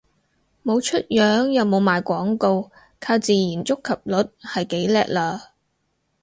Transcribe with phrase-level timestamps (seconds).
[0.63, 5.41] 冇出樣又冇賣廣告，靠自然觸及率係幾叻喇